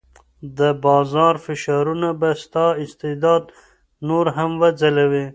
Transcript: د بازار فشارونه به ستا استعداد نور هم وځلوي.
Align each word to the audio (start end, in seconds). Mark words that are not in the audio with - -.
د 0.57 0.59
بازار 0.85 1.33
فشارونه 1.45 2.09
به 2.19 2.29
ستا 2.43 2.67
استعداد 2.83 3.43
نور 4.07 4.25
هم 4.37 4.51
وځلوي. 4.61 5.25